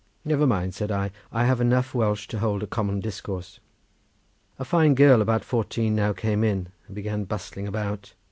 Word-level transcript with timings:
"Never 0.25 0.47
mind," 0.47 0.73
said 0.73 0.91
I, 0.91 1.11
"I 1.31 1.45
have 1.45 1.61
enough 1.61 1.93
Welsh 1.93 2.27
to 2.29 2.39
hold 2.39 2.63
a 2.63 2.65
common 2.65 3.01
discourse." 3.01 3.59
A 4.57 4.65
fine 4.65 4.95
girl 4.95 5.21
about 5.21 5.45
fourteen 5.45 5.93
now 5.95 6.11
came 6.11 6.43
in, 6.43 6.69
and 6.87 6.95
began 6.95 7.23
bustling 7.25 7.67
about. 7.67 8.15